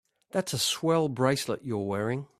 That's 0.31 0.53
a 0.53 0.57
swell 0.57 1.09
bracelet 1.09 1.63
you're 1.63 1.85
wearing. 1.85 2.25